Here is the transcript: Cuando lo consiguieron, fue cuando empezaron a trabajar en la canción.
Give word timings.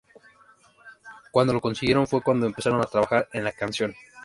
Cuando 1.31 1.53
lo 1.53 1.61
consiguieron, 1.61 2.07
fue 2.07 2.23
cuando 2.23 2.47
empezaron 2.47 2.81
a 2.81 2.85
trabajar 2.87 3.29
en 3.33 3.43
la 3.43 3.51
canción. 3.51 3.93